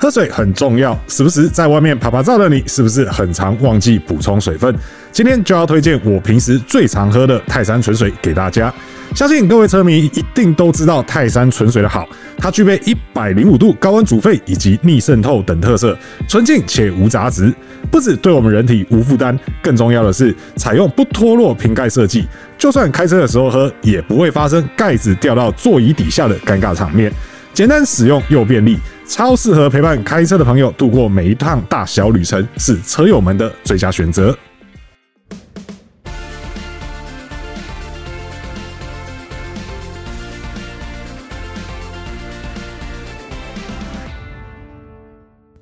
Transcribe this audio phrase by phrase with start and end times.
[0.00, 4.74] 喝水很重要，时不时在外面拍拍照的你，是不是很常忘记补充水分？
[5.12, 8.72] 今天就要推荐我平时最常喝的泰山纯水给大家。
[9.14, 12.08] 相信各位车迷一定都知道泰山纯水的好，
[12.38, 15.94] 它具备一百零五度高温煮沸以及逆渗透等特色，
[16.26, 17.52] 纯净且无杂质，
[17.90, 22.26] 不止对我们人体无负担，更重要的是采用不脱落瓶盖设计，
[22.56, 27.12] 就算开车的时候喝，也不会发生盖子掉到座椅底下的尴尬场面。
[27.52, 34.36] 简单使用又便利，超适合陪伴开车的朋友度过每一趟大小旅程，是车友们的最佳选择。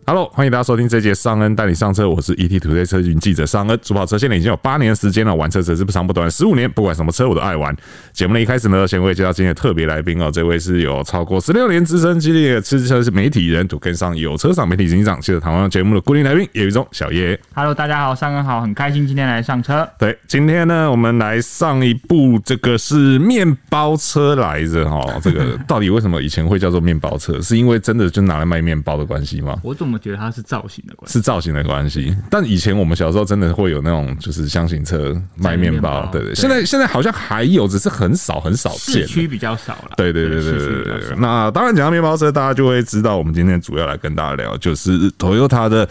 [0.09, 3.79] Hello，欢迎大家收听这节尚恩带你上车，我是 ETtoday 车云记者尚恩。
[3.83, 7.77] 主跑车现在已经有八年时间了，玩车则是不长不短十五年，不管什么车我都爱玩。
[8.15, 17.39] 节目的一开始呢，先为介绍今天的特别来宾哦，这位是有超过十六年资深经历的汽车是媒体人，土跟上有车赏媒体警长，接着台湾节目的固定来宾，叶宇中小叶。
[17.55, 19.87] Hello，大家好，尚恩好，很开心今天来上车。
[19.99, 27.39] 对，今天呢，我们来上一部这个是面包车来着哈，这个 到底为什么以前会叫做面包车？
[27.43, 29.55] 是因为真的就拿来卖面包的关系吗？
[29.63, 32.17] 我怎么觉得它是造型的关系，是造型的关系。
[32.31, 36.35] 但以前我们小时候真的会有那种就是箱型车卖面包，对对。
[36.35, 39.91] 现在现在好像还有，只是很少很少见，市区比较少了。
[39.97, 45.89] 对对对对对对，那当然讲到面包车，大家就会知道我们今天主要来跟大家聊就是 Toyota 的。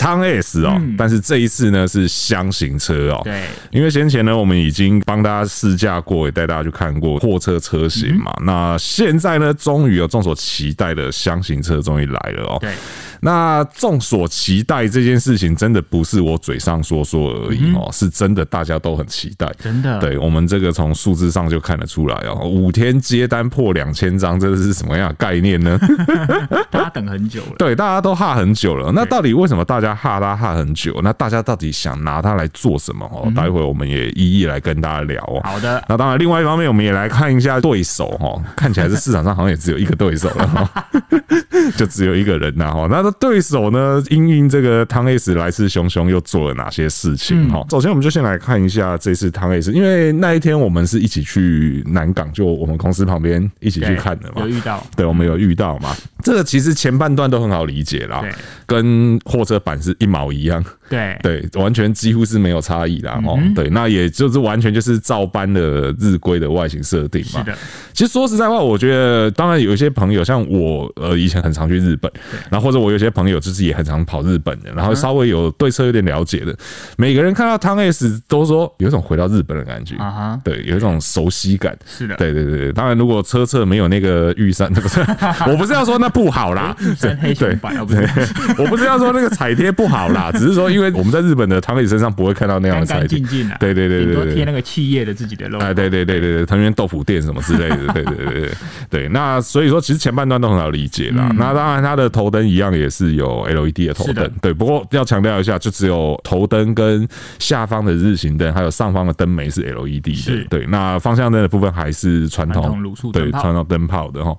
[0.00, 3.20] 汤 S 哦，但是这一次呢是箱型车哦。
[3.24, 3.42] 对，
[3.72, 8.32] 因为先前呢我们已经帮大家试驾过，也带大家去看过货车车型嘛。
[8.44, 12.58] 那现在呢，终于有众所期待的箱型车终于来了哦。
[12.60, 12.72] 对。
[13.20, 19.50] 那众所期待这件事情，真的不是我嘴上说说而已哦，是真的，大家都很期待。
[19.58, 25.78] 真的，对我们这个从数字上就看得出来哦，五天接单破两千张，这是什么样的概念呢？
[26.70, 28.92] 大家等很久了，对，大家都哈很久了。
[28.92, 30.98] 那到底为什么大家哈它哈很久？
[31.02, 33.04] 那大家到底想拿它来做什么？
[33.12, 35.40] 哦，待会我们也一一来跟大家聊哦。
[35.44, 40.88] 好的，那当然，另外一方面，我们也来看一下对手哦，看起来这市场上好像也只有一个对手了哈，
[41.78, 42.86] 就只有一个人呐哈。
[42.88, 43.48] 那对手。
[43.58, 44.00] 手呢？
[44.10, 47.50] 因应这个汤 S 来势汹汹，又做了哪些事情？
[47.50, 54.42] 哈，首先我们就先来看一下这次汤 S，因为那一天我们是一起去南港，就我们公司旁边一起去看的嘛。
[54.42, 55.96] 有遇到，对，我们有遇到嘛。
[56.22, 58.22] 这个其实前半段都很好理解啦，
[58.66, 60.64] 跟货车版是一毛一样。
[60.88, 63.20] 对 对，完全几乎是没有差异啦。
[63.26, 67.40] 哦，对，那也就是完全就是照搬的日规的外形设定嘛。
[67.40, 67.58] 是的，
[67.92, 72.10] 其实说实在话，我觉得当然有一些朋友，像我呃以前很常去日本，
[72.50, 76.56] 然后或者我有些朋友就是也很常跑日本的，然后稍微有对车有点了解的，
[76.96, 81.76] 每个人看到汤 S 都说有一种回到日本的感觉啊，对，有一种熟悉感。
[81.86, 85.00] 是的，对对对，当然如果车侧没有那个玉山，不是，
[85.46, 87.74] 我不是要说那不好啦，对黑熊版，
[88.58, 90.68] 我不是要说那个彩贴不好啦， 只是说。
[90.68, 93.18] 因为我们在日本的汤 S 身上不会看到那样的彩贴，
[93.58, 98.50] 对对对对对，贴那个企业的自己的 logo，哎对对对对对，藤原豆腐店什么之类的，对对对对
[98.90, 99.08] 对。
[99.08, 101.30] 那所以说，其实前半段都很好理解啦。
[101.36, 104.52] 那当然，它的头灯一样也是有 LED 的头灯，对。
[104.52, 107.08] 不过要强调一下，就只有头灯跟
[107.38, 110.66] 下方的日行灯，还有上方的灯眉是 LED 的，对。
[110.66, 114.36] 那方向灯的部分还是传统，对，传统灯泡的哈。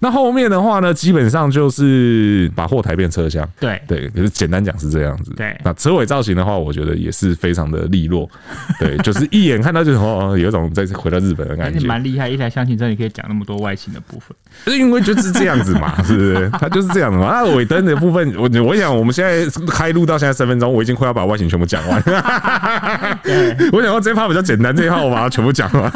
[0.00, 4.10] 那后面的话呢，基本上就是把货台变车厢，对对。
[4.10, 5.58] 可是简单讲是这样子，对。
[5.64, 8.28] 那车尾造型的话，我觉得也是非常的利落，
[8.78, 12.28] 对，就是一眼看到就是哦，有一种再次回到日本的感觉，蛮厉害。
[12.28, 16.50] 一台厢型车你可以讲那么多外形的部分，因为就是这样子嘛， 是不是？
[16.60, 17.30] 它就是这样子嘛。
[17.32, 22.02] 那尾灯的部分，我我想我们现在开录到现在三分钟，我已经快要把外形全部讲完。
[23.72, 25.90] 我想说这一趴比较简单，这一趴我把它全部讲完。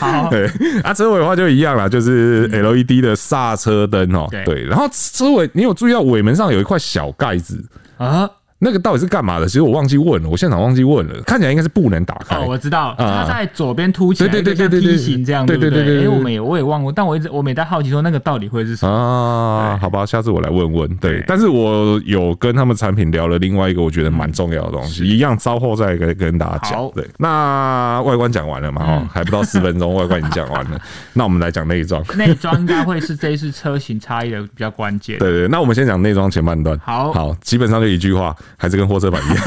[0.00, 0.50] 好，对
[0.82, 7.64] 啊，车尾的话就一样啦，就是 LED 的刹车灯哦，对，然后车尾你有注意到尾门上有一块小盖子
[7.96, 8.30] 啊？
[8.60, 9.46] 那个到底是干嘛的？
[9.46, 11.22] 其实我忘记问了，我现场忘记问了。
[11.22, 12.36] 看起来应该是不能打开。
[12.36, 16.04] 哦，我知道，它在左边凸起来，对对对对对，梯形这样，对对对对。
[16.04, 19.78] 哎，我们也我也忘过，但我一直我每在好奇说那个到底会是什么啊？
[19.80, 20.96] 好吧，下次我来问问。
[20.96, 26.90] 对，但是我有跟他们产品聊了另外一个我觉得蛮重要的东西，一样稍后再跟跟大家讲。
[26.94, 28.82] 对，那外观讲完了嘛？
[28.84, 30.80] 哦，还不到四分钟，外观已经讲完了。
[31.14, 32.02] 那我们来讲内装。
[32.16, 35.16] 内装应该会是这一次车型差异的比较关键。
[35.20, 36.76] 对对，那我们先讲内装前半段。
[36.80, 38.34] 好，好，基本上就一句话。
[38.56, 39.44] 还是跟货车版一样，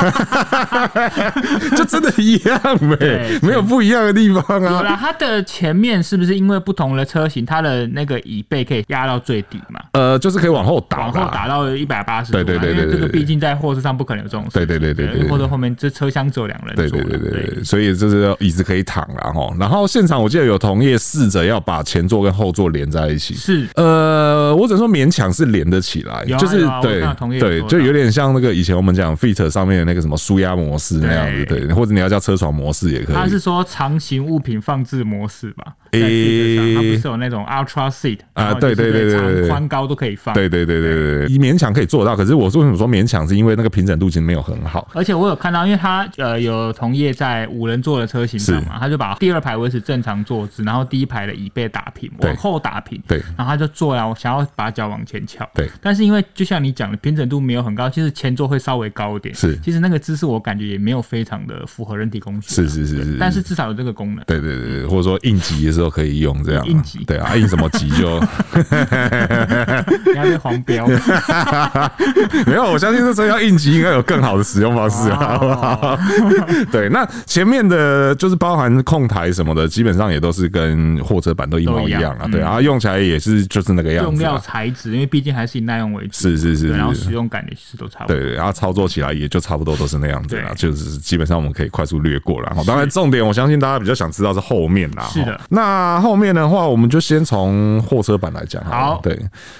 [1.75, 2.59] 就真的一样
[2.97, 4.71] 呗，没有不一样的地方啊。
[4.71, 9.79] 有啦，它的前面是不是因为不同的车型，它的那个椅背可以压到最底嘛？
[9.93, 12.43] 呃，就是可以往后打，往后打到一百八十度。
[12.43, 14.51] 对对对对，这个毕竟在货车上不可能有这种事。
[14.53, 16.99] 对对对对对，货车后面这车厢只有两人坐。
[16.99, 19.53] 对对对对，所以就是椅子可以躺了哈。
[19.59, 27.01] 然后现场我记得有同业试着要把前座跟后座连在一起，是呃，我只能说勉强是连得起来，就是对
[27.39, 33.15] 对，就有点像那个以前我们讲 Fit 上面的那个什么舒压模式那样子，对，或者你要叫车床模式也可以。
[33.15, 35.73] 他是说长型物品放置模式吧？
[35.91, 38.53] 诶，它不是有那种 Ultra Seat 啊？
[38.53, 40.33] 对对对对，长宽高都可以放。
[40.33, 42.15] 对对对对对，勉强可以做到。
[42.15, 43.27] 可是我为什么说勉强？
[43.27, 44.87] 是因为那个平整度其实没有很好。
[44.93, 53.01] 而且我有看到，因为他呃有同业在五人座的车型上嘛，他就把第二排维持正常坐姿，然后第一排的椅背打平，往后打平。
[53.07, 55.47] 对，然后他就坐了，我想要把脚往前翘。
[55.53, 59.33] 对，但是因为就像你讲的，平整度没有很高，其实前座会稍微高一点。
[59.35, 62.49] 是，其实那个姿势我感觉也没有非常的符合人体工学。
[62.55, 64.23] 是是是是，但是至少有这个功能。
[64.25, 66.67] 对对对对，或者说应急的时候可以用这样。
[66.67, 67.03] 应急。
[67.05, 68.19] 对啊，应什么急就。
[70.11, 70.87] 你要被黄标。
[72.45, 75.97] 没有，我相信这车要应急应该有更好的使用方式，好不好？
[76.71, 82.27] 对，那前面的就是包含控台什么的，基本上也都是跟货车版都一模一样啊。
[82.27, 84.11] 对，然后用起来也是就是那个样子。
[84.11, 86.13] 用料材质，因为毕竟还是以耐用为主。
[86.13, 86.69] 是是是。
[86.69, 88.17] 然后使用感也是都差不多。
[88.17, 92.53] 对，然后操作起来也就差不多都是那样子啦，就是基本上我们可以快速略过了。
[92.65, 95.03] 当然，重点我相信大家比较想知道是后面啦。
[95.05, 95.39] 是的。
[95.49, 98.63] 那后面的话，我们就先从货车版来讲。
[98.63, 98.99] 好。
[99.03, 99.19] 对，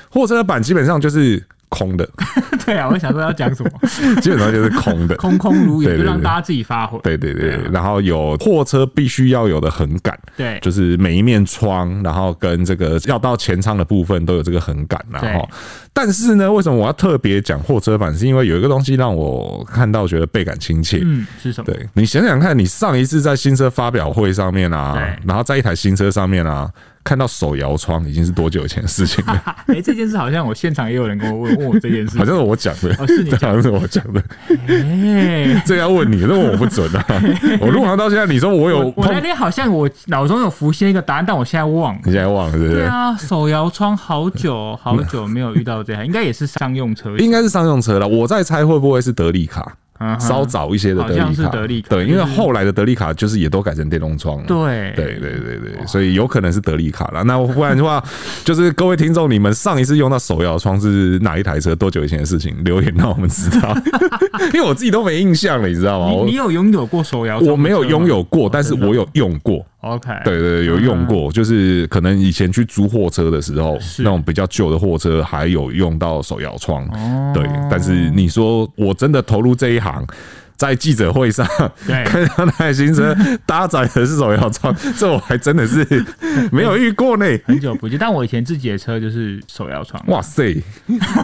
[0.09, 1.43] 货车版基本上就是。
[1.71, 2.07] 空的，
[2.65, 3.71] 对啊，我想说要讲什么，
[4.21, 6.99] 基本上就是空的，空空如也，就让大家自己发挥。
[6.99, 15.49] 对对对，然后有货车必须要有的横杆，对，就是每一面窗，然后跟这个要到前舱的部分都有这个横杆，然后，
[15.93, 18.13] 但是呢，为什么我要特别讲货车版？
[18.13, 21.71] 是因为有一个东西让我看到觉得倍感亲切，嗯，是什么？
[21.71, 26.69] 对，你想想看，你上一次在新车发表会上面啊，然后在一台新车上面啊。
[27.03, 29.33] 看到手摇窗已经是多久以前的事情了？
[29.67, 34.23] 哎、欸，这件事好像我现场也有人跟我问问我这件事，好像是我讲的，哦，是你讲的， 好像是我讲的。
[34.67, 37.05] 哎，这要问你，那我不准啊。
[37.59, 42.01] 我入行到现在，你说我有我，我那天好像我脑中有浮现一个答案，但我现在忘了。
[42.05, 42.81] 你现在忘了，对不对？
[42.81, 48.07] 对啊，手摇窗好久好久没有遇到这样，应该也是商用车，应该是商用车了。
[48.07, 49.75] 我在猜会不会是德利卡。
[50.19, 54.43] 稍早一些的德利卡，德利卡，对，因为后来的德利卡就是也都改成电动窗了。
[54.47, 57.23] 对，对，对，对，对，所以有可能是德利卡了。
[57.23, 58.03] 那不然的话，
[58.43, 61.75] 就是各位听众，你们上一次用到手摇窗是哪一台车？
[61.75, 62.55] 多久以前的事情？
[62.63, 63.75] 留言让我们知道，
[64.53, 66.23] 因为我自己都没印象了，你知道吗？
[66.25, 67.39] 你有拥有过手摇？
[67.39, 69.65] 我没有拥有过，但是我有用过。
[69.81, 76.87] OK，对对对，有用过，就是可能以前去租货车的时候，那种比较旧的货车还有用到手摇窗。
[77.33, 80.05] 对，但是你说我真的投入这一行。
[80.61, 81.43] 在记者会上
[82.05, 83.17] 看到那台新车
[83.47, 86.05] 搭载的是手摇窗， 这我还真的是
[86.51, 87.25] 没有遇过呢。
[87.47, 89.99] 很久不见，但我以前自己的车就是手摇窗。
[90.05, 90.61] 哇塞，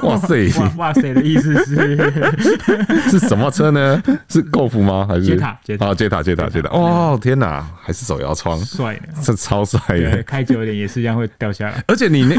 [0.02, 2.58] 哇塞， 哇塞的意思是
[3.12, 4.02] 是什么车呢？
[4.28, 5.06] 是 Golf 吗？
[5.08, 5.56] 还是捷塔？
[5.64, 6.70] 捷塔，捷塔，捷塔，捷塔。
[6.70, 10.24] 哦天哪，还是手摇窗，帅的，这超帅的。
[10.24, 11.84] 开久一点也是一样会掉下来。
[11.86, 12.36] 而且你那，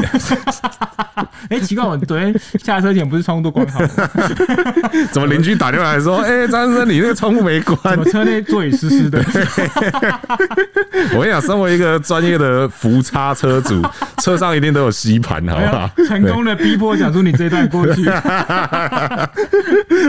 [1.49, 3.87] 哎，奇怪，我昨天下车前不是窗户都关好吗？
[5.13, 6.88] 怎么邻居打电话来说，哎，张先生。
[6.89, 9.23] 你那个窗户没关，我车内座椅湿湿的。
[11.13, 13.81] 我跟你讲，身为一个专业的福差车主，
[14.21, 15.89] 车上一定都有吸盘，好不好？
[16.07, 18.09] 成功的逼迫讲出你这一段过去。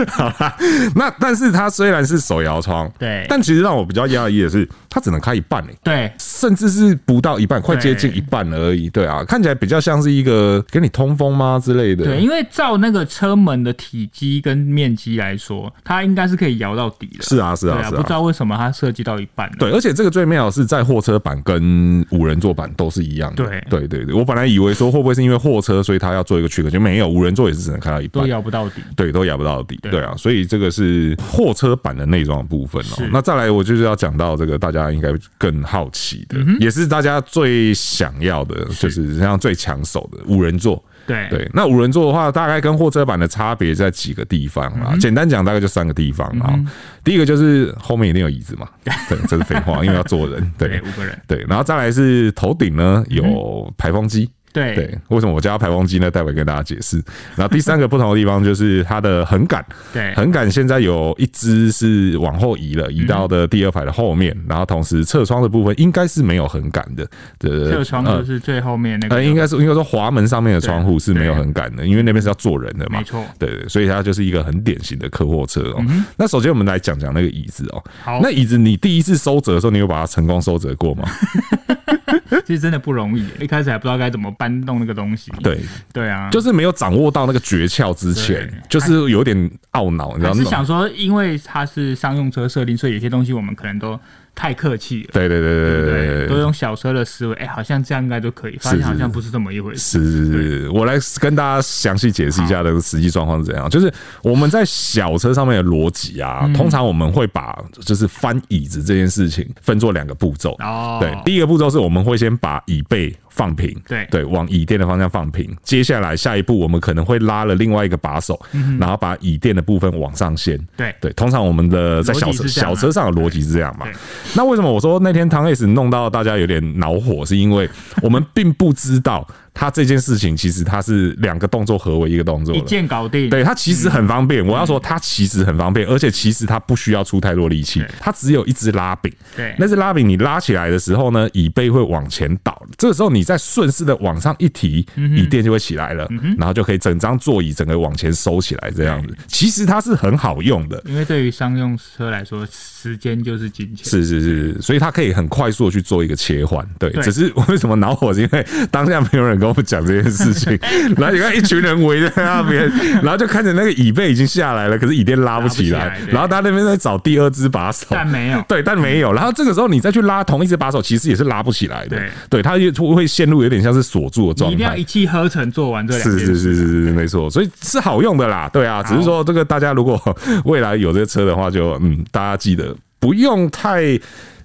[0.09, 0.57] 好吧，
[0.95, 8.89] 那但是它虽然是手摇窗，对，但其实让我比较压抑的是，它只能开一半诶，对，甚至是不到一半，快接近一半而已。
[8.89, 12.05] 对啊，看起来比较像是一个给你通风吗之类的。
[12.05, 16.71] 对，因为照那个车门的体积跟面积来说，它应该是可以摇。
[16.71, 19.51] 到底了，是啊是啊，是啊不知道为什么它设计到一半。
[19.59, 23.43] 对，而且这个最妙是在货车版跟五人座版都是一样的。
[23.43, 28.81] 对对对对，我本来以为说会不会是因为货车，所以它要做一个区隔，就没有五人座也是只能开到一半，都摇不到底。
[28.95, 29.77] 对，都摇不到底。
[29.81, 33.09] 对啊，所以这个是货车版的内装部分哦。
[33.11, 40.81] 那再来，我就是要讲到这个大家应该更好奇的，也是大家最想要的，就是像最抢手的五人座。
[41.07, 44.95] 对对，那五人座的话，大概跟货车版的差别在几个地方啊？
[44.99, 46.59] 简单讲，大概就三个地方啊。
[47.03, 50.51] 第一个就是后面一定有椅子嘛， 对，这是废话，因为要坐人。
[50.57, 51.19] 对，五个人。
[51.27, 54.29] 对，然后再来是头顶呢有排风机。
[54.53, 56.09] 对对，为什么我叫它排风机呢？
[56.11, 57.01] 待会跟大家解释。
[57.35, 67.07] 然后第三个不同的地方就是它的横杆， 对，横杆现在有一只是往后移了，移到的第二排的后面，然后同时侧窗的部分应该是没有横杆的。
[67.39, 72.99] 对侧窗就是最后面那个，呃，应该是应该说滑门上面的窗户是没有横杆的，因为那边是要坐人的嘛。
[72.99, 75.83] 没错，对对，所以它就是一个很典型的客货车哦。
[76.17, 77.83] 那首先我们来讲讲那个椅子哦。
[78.03, 81.09] 好，那椅子你第一次收折的时候，你有把它成功收折过吗？
[82.45, 85.31] 其实真的不容易，一开始还不知道该怎么搬动那个东西。
[85.43, 85.59] 对
[85.93, 89.37] 对啊，就是没有掌握到那个诀窍之前，就是有点
[89.73, 90.13] 懊恼。
[90.17, 90.43] 你知道吗？
[90.43, 93.99] 是想说，因为它是商用车设定，所以有些东西我们可能都。
[94.33, 99.99] 太客气了，对对对对对对，都用小车的思维，哎，好像这样应该就可以，发现好像不是这么一回事。
[99.99, 103.69] 是是是，我来跟大家详细解释一下这个实际状况是怎样。
[103.69, 110.55] 就是我们在小车上面的逻辑啊，通常我们会把就是翻椅子这件事情分作两个步骤。
[110.59, 113.15] 哦，对，第一个步骤是我们会先把椅背。
[113.31, 115.49] 放平，对对，往椅垫的方向放平。
[115.63, 118.39] 接下来下一步，我们可能会拉了另外一个把手，
[118.79, 120.59] 然后把椅垫的部分往上掀。
[120.77, 123.87] 对对，通常我们的在小车小车上的逻辑是这样嘛？
[124.35, 127.25] 那为什么我说那天汤 S 弄到大家有点恼火？
[127.25, 127.67] 是因为
[128.01, 129.27] 我们并不知道。
[129.53, 133.29] 他这件事情其实它是两个动作合为一个动作，一键搞定。
[133.29, 134.45] 对，它其实很方便。
[134.45, 139.11] 我要说，它其实很方便，而且其实它不需要出太多力气，它只有一只拉柄。
[139.35, 149.15] 对，那只拉柄你拉起来的时候呢，椅背会往前倒，这个时候你再顺势的往上一提，椅垫就会起来了，然后就可以整张座椅整个往前收起来，这样子。
[149.27, 153.85] 其实它是很好用的，因为对于商用车来说，时间就是金钱。
[153.85, 156.65] 是是是，所以它可以很快速的去做一个切换。
[156.79, 159.40] 对，只是为什么恼火，是因为当下没有人。
[159.41, 160.57] 跟我们讲这件事情，
[160.95, 162.71] 然后你看一群人围在那边，
[163.01, 169.11] 然后就看着那个椅背已经下来了，可是椅垫拉不起来，然后他那边在找第二只把手，但没有，对，但没有。
[169.11, 174.51] 然后这个时候你再去拉同一只把手，其实也是拉不起来的，对，它就会陷入有点像是锁住的状态。
[174.51, 179.99] 你一定要一气呵成做完这两件事，是是是是是，没错，所以是好用的啦，对啊，只是说这个大家如果
[180.45, 183.99] 未来有这个车的话，就嗯，大家记得不用太。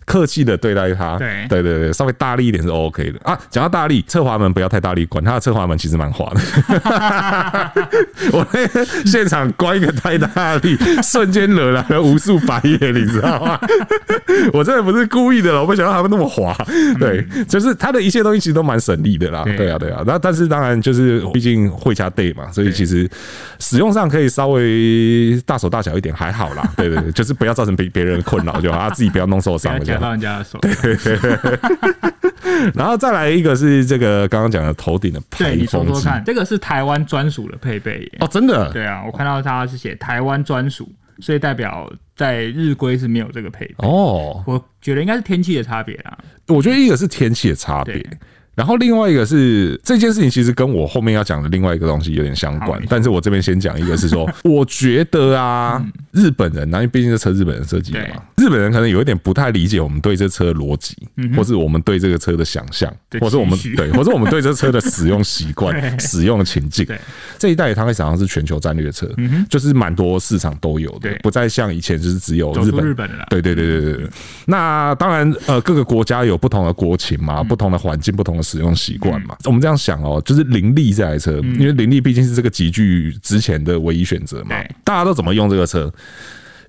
[0.06, 3.36] 客气的对待他，对对对对，稍微大力一点是 OK 的啊。
[3.50, 6.40] 讲到大力，侧滑门不要太大力，管他的侧滑门其实蛮滑的。
[8.32, 13.58] 我那个现场关一个太大力，瞬间惹来了无数白眼，你知道吗？
[14.54, 16.56] 我真的不是故意的，我没想到他们那么滑。
[17.00, 19.42] 对，就是他的一切东西其实都蛮省力的啦。
[19.56, 20.04] 对啊，对啊。
[20.06, 23.10] 那但是当然就是毕竟会加 day 嘛，所以其实
[23.58, 26.62] 使用上可以稍微大手大脚一点还好啦。
[26.76, 29.76] 对对对，就是不要造成别别人的困扰就好，啊自己不要弄受伤。
[30.00, 30.58] 到人家的手，
[32.74, 38.70] 然后再来一个是这个刚刚讲的头顶的配风机，你说说看，这个是台湾专属的配备哦，真的？
[38.72, 43.74] 对啊，我看到它是写台湾专属，所以代表在日规是没有这个配备。
[43.78, 44.42] 哦。
[44.46, 46.16] 我觉得应该是天气的差别啊，
[46.48, 48.04] 我觉得一个是天气的差别。
[48.54, 60.96] 然后另外一个是这件事情，其实跟我后面要讲的另外一个东西有点相关，但是我这边先讲一个，是说 我觉得啊，日本人，因为毕竟是车日本人设计的嘛，日本人可能有一点不太理解我们对这车的逻辑，
[61.36, 66.86] 或是我们对这个车的想象，或是我们对，或是我们对这车的使用习惯、 使用情境。
[67.38, 69.06] 这一代它会想像是全球战略车，
[69.50, 72.82] 就是蛮多市场都有的，不再像以前就是只有日本。
[72.82, 73.26] 日本的。
[73.28, 74.08] 对对对对对。
[74.46, 78.46] 那当然，呃，各个国家有不同的国情嘛，不同的环境，不同的。
[78.46, 85.92] 使用习惯嘛，我们这样想哦，就是林立这台车，因为林立毕竟是这个极具之前的唯一选择嘛，大家都怎么用这个车？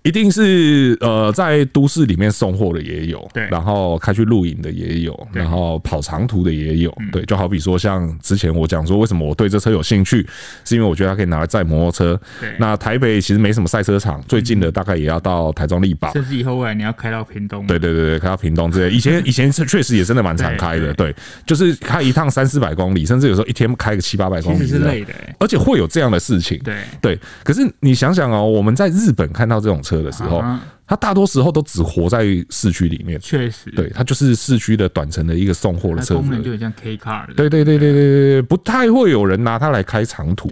[0.07, 10.25] 一定是呃，在都市里面送货的也有，对，然后开去露营的也有，然后跑长途的也有，对，就好比说像之前我讲说，为什么我对这车有兴趣，
[10.63, 12.17] 是因为我觉得它可以拿来载摩托车。
[12.39, 18.95] 对，那台北其实没什么赛车场，最近的大概也要到台中立宝，甚至以后未来你要开到屏东，对对对对，开到屏东这些。
[18.95, 21.13] 以前 以前是确实也真的蛮常开的，对，
[21.45, 26.77] 就是开一趟三四百公里，甚至有时候一天开个七八百公里，是累的，而且会有这样的事情，对。
[27.01, 27.19] 对。
[27.43, 29.96] 可是你想想哦，我们在日本看到这种车。
[30.03, 30.41] 的时候，
[30.87, 33.19] 它大多时候都只活在市区里面。
[33.19, 37.25] 确实，对，它就是市区的短程的一个送货的车子，功能就像 K car。
[37.35, 40.49] 对对对对对对，不太会有人拿它来开长途。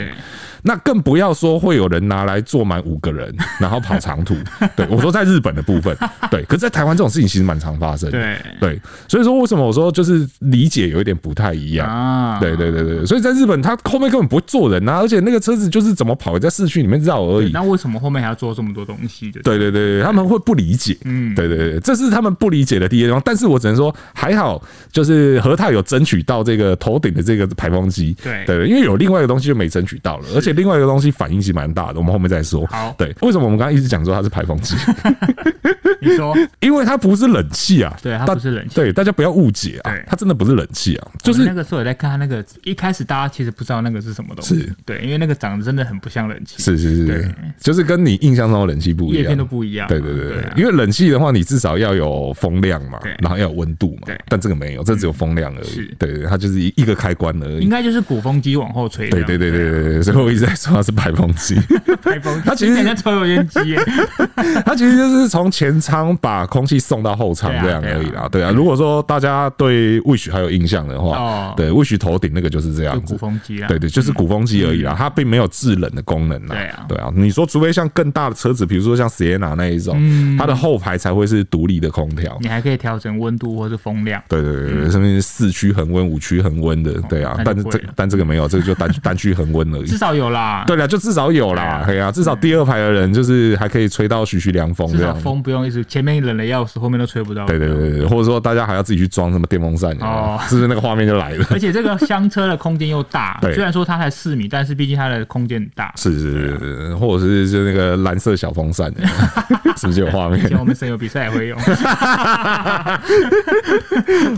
[0.67, 4.35] 那更不要说会有人拿来坐满五个人，然后跑长途。
[4.75, 5.95] 对，我说在日本的部分，
[6.31, 8.09] 对，可是，在台湾这种事情其实蛮常发生。
[8.09, 12.39] 对对，所以说为什么我说就是理解有一点不太一样啊？
[12.39, 17.51] 对对对对，所以在日本，他后面根本不会坐人啊，而且那个车子就是怎么跑在市区里面绕而已。
[17.51, 19.41] 那为什么后面还要做这么多东西的？
[19.43, 20.97] 对对对，他们们会不理解。
[21.03, 23.21] 嗯，对对对，这是他们不理解的第一地方。
[23.23, 28.15] 但是我只能说还好，就是和泰有争取到这个头顶的这个排风机。
[28.23, 32.65] 对对，因为有另外一个东西就没争取到了，而且另外一个东西反应是蛮大的，我们后面再说。
[32.67, 34.75] 好，对，为什么我们刚刚一直讲说它是排风机？
[36.01, 37.95] 你说，因为它不是冷气啊。
[38.01, 38.75] 对，它不是冷气。
[38.75, 41.07] 对，大家不要误解啊，它真的不是冷气啊。
[41.23, 44.55] 就是那个时候我在看它那个，一开始大家其实不知道那个是什么东西。
[44.59, 46.61] 是，对，因为那个长得真的很不像冷气。
[46.61, 47.27] 是是是，对，
[47.59, 49.87] 就是跟你印象中的冷气不一样，叶片都不一样。
[49.87, 54.01] 对对对，因为冷气的话，你至少要有风量嘛，然后要有温度嘛。
[54.05, 55.93] 对，但这个没有，这只有风量而已。
[55.97, 57.59] 对对，它就是一一个开关而已。
[57.59, 59.09] 应该就是鼓风机往后吹。
[59.09, 61.55] 对对对对对，所以我一直在说它是排风机。
[62.01, 63.75] 排风，它其实像抽油烟机。
[64.65, 68.27] 它其实就是从前舱把空气送到后舱这样而已啦。
[68.31, 73.13] 对啊，如果说大家对 Wish 还有印象的话，对 Wish 头顶那个就是这样子。
[73.13, 73.67] 鼓风机啊。
[73.67, 76.55] 对对，就是鼓风机而已啦，它并没有制冷的功能啦。
[76.55, 77.11] 对啊，对啊。
[77.15, 79.97] 你说，除非像更大的车子，比如说像 Sienna 那一种，
[80.37, 82.37] 它的后排才会是独立的空调。
[82.41, 84.21] 你还可以调整温度或是风量。
[84.27, 86.93] 对对对，上面是四驱恒温、五驱恒温的。
[87.09, 89.85] 对啊，但是这但这个没有，这个就单 单驱恒温而已。
[89.85, 90.63] 至少有啦。
[90.67, 91.83] 对了，就至少有啦。
[91.85, 95.15] 对啊，至少第二排的人就是还可以吹到徐徐凉风这样。
[95.19, 97.45] 风不用一直，前面冷的要死，后面都吹不到。
[97.45, 101.45] 对对对对，或者说大家还要自己去装什么电风扇哦，是不是那个画面就来了？
[101.51, 105.93] 而且这个厢车的空间又大，虽然说它才四米，但是毕竟它的空间很大。
[105.95, 108.91] 是是是是，或者是就那个蓝色小风扇，
[109.77, 110.43] 是不是有画面？
[110.45, 111.59] 以前我们省油比赛也会用。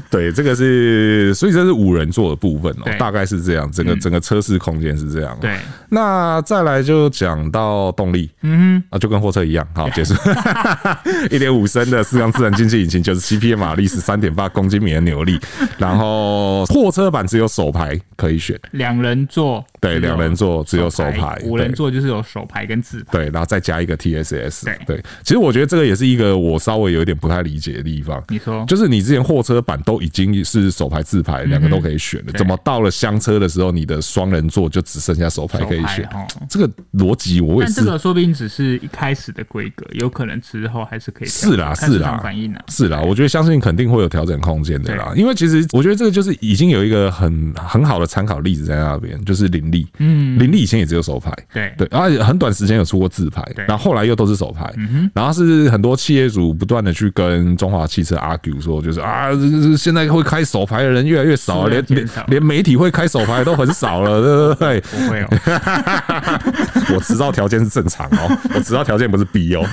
[0.10, 5.38] 对，这个是，所以这是五人座的部分哦，大概是这样，整个整个车室空间是这样。
[5.42, 5.58] 对，
[5.90, 10.14] 那再来就讲到动力，嗯哼，啊，就跟货车一样，好，结束。
[11.32, 15.40] 一点五升的四缸自然进气引擎，九十七匹马力，十三点八公斤米的扭力，
[15.78, 24.77] 然后货车版只有手排可以选，两人座，对，两人座只有手排，五人座就是有手排跟自排，对，然后再加一个 TSS，对。
[24.86, 28.24] 对，其实我觉得这个也是一个我稍微有一点不太理解的地方。
[28.29, 36.07] 你说，就是你之前货车版都已经是手排自排两个都可以选了，怎么到了厢车的时候，你的双人座就只剩下手排可以选？
[36.50, 51.74] 这个逻辑我也是，但这个说不定只是一开始的规格，有可能之后还是可以是啦是啦反应是啦，我觉得相信肯定会有调整空间的啦，因为其实我觉得这个就是已经有一个很很好的参考例子在那边，就是林立，嗯，林立以前也只有手牌，对。
[51.77, 54.71] 对，而且很短时间有出过自牌，然后后来又都是手牌，
[55.13, 59.29] 然后是很多企业主不断的去跟中华汽车 argue 说，就是啊，
[59.77, 64.81] 现在会开手牌的人越来越少，连连连媒体会开手牌都很少了，对不对？
[64.81, 65.27] 不会哦，
[66.95, 69.63] 我执照条件是正常哦，我执照条件不是 B 哦，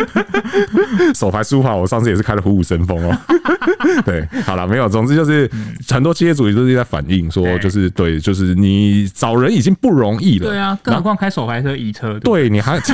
[1.14, 3.16] 手牌书法我上次也是开了虎虎生风哦，
[4.04, 5.50] 对，好了，没有，总之就是
[5.88, 12.78] 很多企业主也都是在反映说，就是对，就是你找人已经不容易了，对啊，更何况开手牌车移车，对，你还。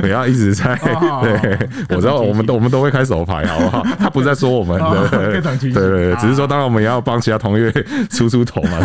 [0.00, 0.74] 不要一直在，
[1.22, 1.58] 对，
[1.90, 3.86] 我知道我们都我们都会开手牌，好不好？
[3.98, 7.70] 他不在说我们的，对对对，只是说当然我们也要帮其他同业
[8.10, 8.78] 出出头嘛。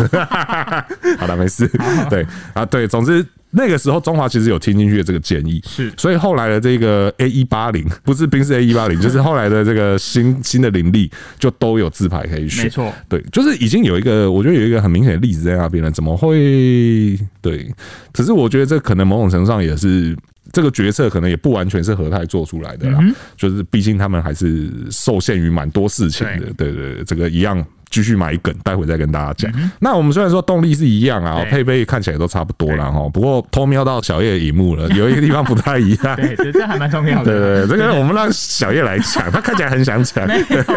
[1.18, 1.68] 好了，没事，
[2.08, 2.24] 对
[2.54, 3.24] 啊，对，总之。
[3.50, 17.18] 那个时候，中华其实有听进去的这个建议，是，所以后来的这个 A 一八零 不是宾士 A 一八零，就是后来的这个新新的林立就都有自排可以选，没错，对，就是已经有一个，我觉得有一个很明显的例子在那边了，怎么会？
[17.40, 17.66] 对，
[18.12, 20.16] 可是我觉得这可能某种程度上也是
[20.52, 22.98] 这个决策，可能也不完全是和泰做出来的啦，
[23.36, 27.64] 就是毕竟他们还是受限于蛮多事情的，对对对，这个一样。
[27.90, 29.50] 继续买梗，待会再跟大家讲。
[29.56, 33.08] 嗯、那我们虽然说动力是一样啊，配备看起来都差不多了哈。
[33.08, 36.16] 不过偷瞄到小叶的荧幕了， 有一个地方不太一样。
[36.16, 37.24] 对，这还蛮重要的。
[37.66, 40.26] 对，对对，这个我们让小叶来讲，他看起来很想讲。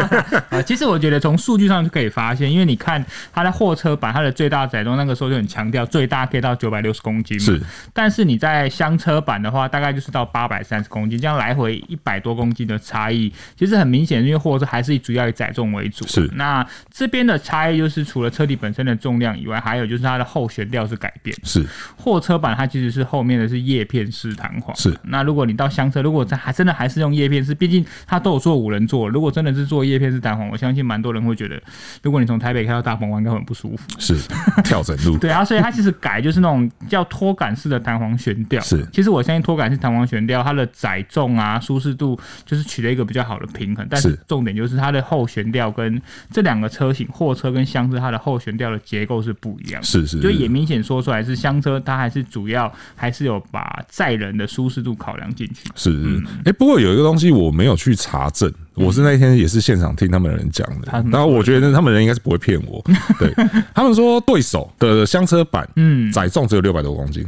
[0.50, 7.46] 啊，其实我觉得从数据上就可以发现，因为你看它的货车版，它的最大载重那个时候就很强调最大可以到九百六十公斤嘛。
[7.46, 7.62] 是。
[7.94, 16.06] 但是你在厢车版的话，大概就是到八百三十公斤，这样来回一百多公斤的差异，其实很明显，因为货车还是以主要以载重为主。
[16.08, 16.30] 是。
[16.36, 16.66] 那
[17.02, 21.36] 这边的差异就是除了车体本身的重量以外，还有就是它的后悬吊是改变。
[21.44, 21.66] 是
[21.98, 24.76] 货车版它其实是后面的是叶片式弹簧。
[24.76, 31.60] 是那如果你到厢车，如果还真的还是用叶片式，毕竟它都有做五人座，如果真的是做叶片式弹簧，我相信蛮多人会觉得，
[32.04, 33.90] 如果你从台北开到大鹏湾，应该很不舒服。
[33.98, 34.16] 是
[34.64, 35.18] 跳整路。
[35.18, 38.62] 对啊，所以它其实改就是那种叫拖杆式的弹簧悬吊。
[38.62, 47.22] 是其实我相信拖杆式弹簧悬吊它的载重啊、舒适度就是取得一个比较好的平衡，但是重点就是它的后悬吊跟这两个车型货。
[47.22, 55.70] 货车跟厢车它的后悬吊的结构是不一样，是是，就也明显说出来是厢车，它还是主要还是有把载人的舒适度考量进去。
[55.76, 62.84] 是，是哎，不过有一个东西我没有去查证，我是那天也是现场听他们人讲的，然后我觉得他们人应该是不会骗我。
[63.20, 63.32] 对，
[63.76, 67.24] 他们说对手的厢车版，嗯，载重只有六百多公斤。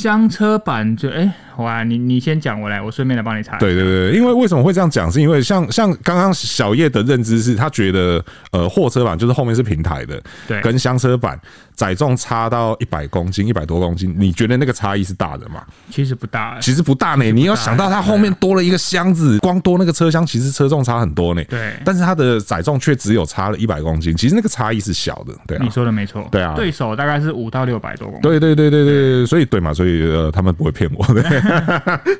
[0.00, 3.58] 厢车版就哎，哇，你你先讲，我来，我顺便来帮你查。
[3.58, 5.12] 对对对，因为为什么会这样讲？
[5.12, 11.38] 是因为像像刚刚小叶的认知是，他觉得呃货车版就是后面是平台的，对，跟厢车版
[11.74, 15.62] 载重差到一百公斤、一百多公斤，你觉得那个差异是大的吗？
[15.90, 17.30] 其实不大，其实不大呢。
[17.32, 21.42] 你要想到它后面多了一个箱子，光多那个车厢，其实车重差很多呢。
[21.44, 25.34] 对，但是它的载重却只有差了一百公斤，其实那个差异是小的。
[25.46, 26.26] 对啊，你说的没错。
[26.30, 28.22] 对啊，对手大概是五到六百多公斤。
[28.22, 31.22] 对对对对对，所以对嘛，所以呃，他们不会骗我的。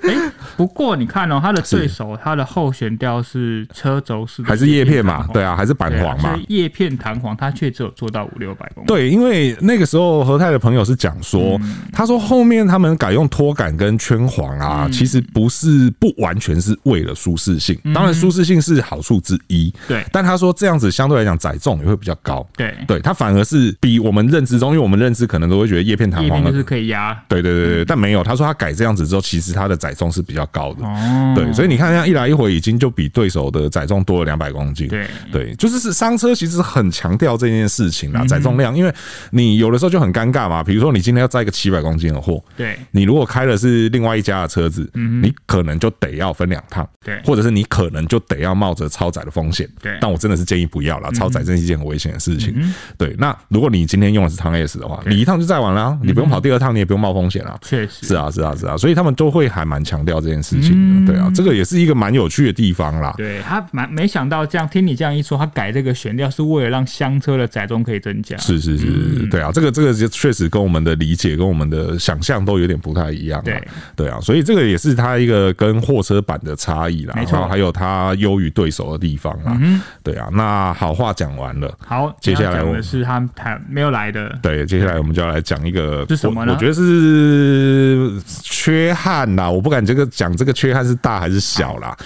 [0.09, 5.27] 哎，不过你看哦，他的对手，他的后悬吊是车轴式，还是叶片嘛？
[5.33, 6.39] 对啊，还是板簧嘛？
[6.49, 8.87] 叶片弹簧，它却只有做到五六百公斤。
[8.87, 11.59] 对，因为那个时候和泰的朋友是讲说，
[11.93, 19.73] 他说后面他们改用拖杆跟圈簧啊，其实不是不完全是为了舒适性，当然舒适性是好处之一。
[19.89, 22.47] 对，但他说这样子相对来讲载重也会比较高。
[22.57, 27.17] 对，对，他反而是比我们认知中，因为我们认知可能都会觉得叶片弹簧就是可以压。
[27.29, 30.85] 对对对对，但没有，他说他改这样子之后，其实他的载重是比较高的。
[30.85, 34.89] 哦，对，所以你看，这样一来一回，已经就比对手的载重多了两百公斤。
[34.89, 38.93] 对对，就是是商车其实很强调这件事情啦，载重量，因为
[39.31, 40.63] 你有的时候就很尴尬嘛。
[40.63, 49.97] 比如说你今天要载一个七百公斤的货，对，你如果开的是另外一家的车子，嗯你可能就得要分两趟，对，或者是你可能就得要冒着超载的风险，对。
[50.01, 52.55] 但我真的是建议不要啦，超载真是一件很危险的事情。
[52.97, 57.59] 对，那如果你今天用的是汤 S 的话，你一趟就载完了，你不用跑第二趟，你也不用冒风险啊。
[57.63, 61.13] 确实，是啊，是啊，是啊，所以他们都会还蛮强调这件事情的。
[61.13, 63.15] 对啊，这个也是一个蛮有趣的地方啦。
[63.17, 68.37] 对，他蛮没想到这样，听你这样一说，他改这个悬吊是为了让厢车的载重可以增加。
[68.39, 68.87] 是是是，
[69.27, 73.43] 对啊，这个这个就确实跟我们的理解跟我们的想象都有点不太一样。
[73.45, 73.63] 对
[73.97, 77.15] 对啊，所以这个也是它一个跟货车版的差异啦。
[77.17, 79.59] 没错，还有它优于对手的地方啊。
[80.03, 84.39] 对啊，那好话讲完了，好，接下来我们是他他没有来的。
[84.43, 86.53] 对，接下来我们就要来讲一个是什么呢？
[86.53, 91.97] 我觉得是缺憾啦，我不敢这个讲这个缺憾是大还是小啦。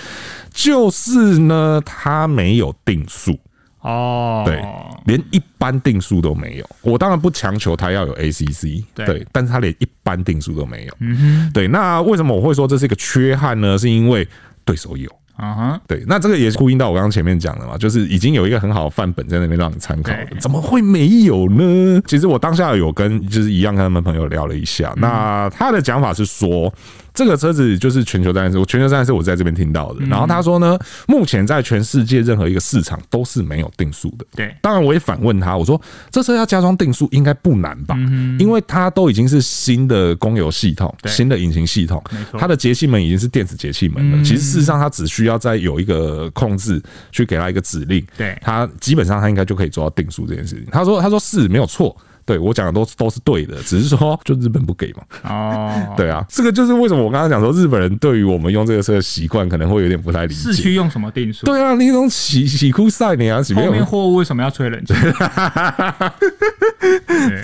[0.53, 3.37] 就是呢，它没有定速
[3.85, 4.61] 哦，对，
[5.05, 6.67] 连一般定速都没有。
[6.83, 10.95] 我当然不强求它要有 ACC，对，但是它连一般定速都没有。
[11.01, 11.69] 嗯哼，对。
[11.69, 13.79] 那为什么我会说这是一个缺憾呢？
[13.79, 14.27] 是因为
[14.65, 15.11] 对手有。
[15.37, 22.01] 啊哈，对，那这个也是呼应到我刚刚前面讲的嘛，就是已经有一个很好的范本在那边让你参考的，怎么会没有呢？
[22.07, 26.73] 其实我当下有跟就是一样跟他们朋友聊了一下，那他的讲法是说。
[27.15, 30.05] 这个车子就是全球战士，我全球战士我在这边听到的。
[30.07, 34.27] 然后他说呢，目前在全世界任何一个市场都是没有定速的。
[34.35, 37.97] 对，当然我也反问他，我说这车要加装定速应该不难吧？
[38.39, 42.03] 因为它都已经是新的供油系统，新的引擎系统，
[42.37, 44.25] 它的节气门已经是电子节气门了。
[44.25, 50.67] 其实事实上它只需要再有一个控制去给它一个指令，对，它基本上它应该就可以做到定速这件事情。
[50.73, 51.97] 他说他说是没有错。
[52.25, 55.03] 对我讲的都都是对的，只是说就日本不给嘛。
[55.29, 60.41] 哦， 对啊，这个就是为什么我刚刚讲说日本人对于我们用这个车的习惯可能会有点不太理解。
[60.41, 61.47] 市区用什么定速？
[61.47, 64.95] 对啊，那种洗洗库赛你啊，后面货物为什么要吹冷气？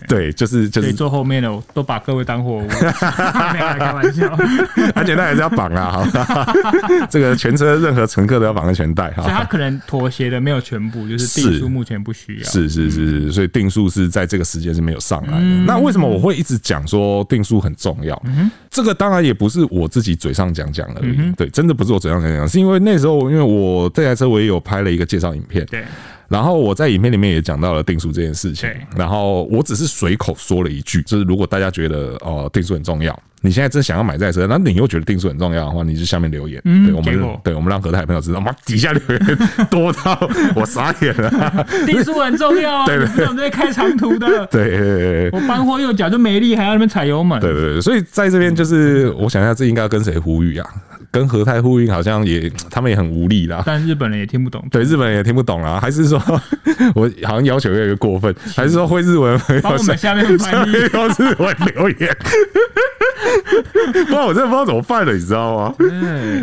[0.08, 4.30] 对，就是就是坐后面的都把各位当货物， 开玩笑。
[4.94, 6.52] 安全带还是要绑啊，好，
[7.08, 9.22] 这个全车任何乘客都要绑安全带哈。
[9.22, 12.44] 所以他可能妥协的没有全部，就是定速目前不需要。
[12.48, 15.44] 是是是，所以定速是在这个时间是没有上来的。
[15.66, 18.20] 那为什么我会一直讲说定数很重要？
[18.70, 25.84] 这个当然也不是我自己嘴上讲讲而已，对，真的不是我嘴上讲讲，是因为那时候因为我这台车我也有拍了一个介绍影片，对。
[26.30, 39.38] 然后我在影片里面也讲到了定速这件事情，然后我只是随口说了一句，就是如果大家觉得哦定速很重要，你现在真想要买这台车，那你又觉得定速很重要的话，你就下面留言，对我们对我们让何泰朋友知道，妈底下留言
[39.68, 40.16] 多到
[40.54, 50.70] 我傻眼了，定速很重要， 对对，我们这些开长途的， 对，我搬货又脚就没力，还要那边踩油门，对对对，所以在这边就是我想一下，这应该要跟谁呼吁啊？
[51.10, 53.62] 跟和泰呼应好像也， 他们也很无力啦。
[53.66, 54.64] 但日本人也听不懂。
[54.70, 55.78] 对，日本人也听不懂啦。
[55.82, 56.18] 还是说，
[56.94, 58.34] 我好像要求越来越过分？
[58.56, 59.38] 还是说会日文？
[59.62, 62.16] 帮我们下面翻译， 用日文留言。
[64.08, 65.74] 不然我真的不知道怎么办了，你知道吗？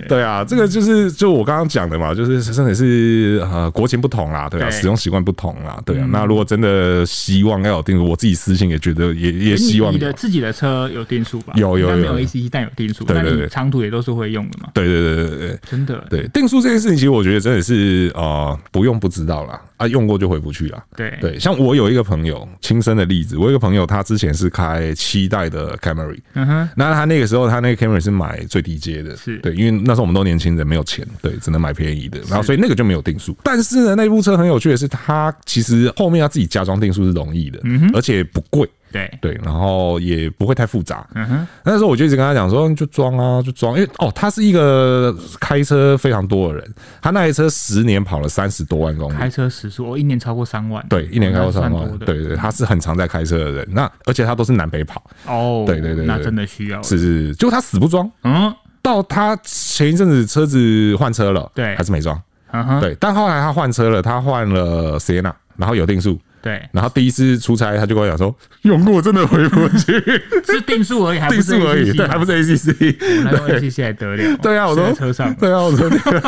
[0.07, 6.07] 对啊，这个就是就我刚刚讲的嘛，就是真的是呃国情不同啦，对啊，使用习惯不同啦，对啊。
[6.11, 11.53] 那如果真的希望要有定速，我自己私信也觉得也也希望你的自己的车有定速吧？
[11.57, 14.56] 有有有，没有 ACC 但有定速，对对对，长途也都是会用的。
[14.73, 16.05] 对对对对对，真的。
[16.09, 20.83] 对定速这件事情，其实我觉得真的是呃不用不知道啦，啊，用过就回不去啦。
[20.95, 21.17] 对。
[21.21, 29.37] 对，像我有一个朋友亲身的例子，我有一个朋友他之前是开七代的 Camry，嗯哼，那他那个时候他那个 Camry 是买最低阶的，是。
[29.39, 33.35] 对，因为那时候我们都年轻人没有钱，对，只能买便宜的，然后所以那个就没有定速。
[33.43, 38.67] 但是呢，那部车很有趣的是，它其实后面要自己加装定速是容易的，嗯哼，而且不贵。
[38.91, 39.11] 对。
[39.19, 41.05] 对，然后也不会太复杂。
[41.15, 53.67] 嗯哼，那时候我就一直跟他讲说，就装啊，就装，因为哦，他是一个开车非常多的人，他那台车十年跑了三十多万公里，开车时速哦一年超过三万，对，一年超过三万，对对，他是很常在开车的人。
[53.71, 62.19] 那而且他都是南北跑，哦，对对对，那真的需要，是是，就他死不装，嗯，到他前一阵子车子换车了，对，还是没装，
[62.51, 66.19] 嗯哼，对，但后来他换车了，他换了 Sienna，然后有定速。
[66.41, 69.93] 对，然后第一次出差，他就跟我讲说， 用过真的回不去，
[70.45, 74.37] 是定数而已，还 定数而已，对，还不是 ACC，那用 ACC 还得了？
[74.41, 76.21] 对啊，我说车上，对啊，我说那个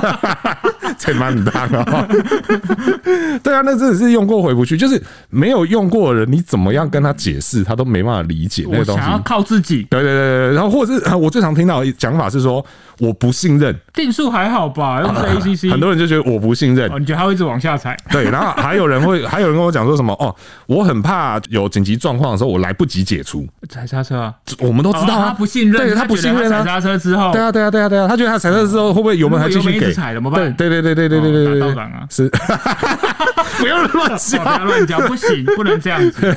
[0.98, 2.08] 才蛮大啊，
[3.43, 9.02] 对啊，那真的是用过回不去，就是没有用过的人，你怎么样跟他解释，他都没办法理解那个东西。
[9.02, 12.65] 想要靠自己，对对对对，然后或者是我最常听到的讲法是说，
[13.00, 17.98] 我不信任定速还好吧， 用 ACC，很多人就觉得我不信任，你觉得他会一直往下踩？
[18.12, 20.34] 对，然后还有人会， 还有人跟我讲说什么哦，
[20.68, 24.34] 我很怕有紧急状况的时候，我来不及解除踩刹车啊。
[24.60, 26.64] 我们都知道啊，他不信任，对他不信任啊。
[26.64, 29.92] 踩刹车之后，对啊对啊对啊对啊，他觉得他踩刹车之后会不会油门还继续给？
[29.94, 30.54] 踩怎么办？
[30.54, 31.74] 对对对对对对对
[32.10, 32.30] 是，
[33.60, 36.36] 不要乱讲，不要乱讲，不行，不能这样子。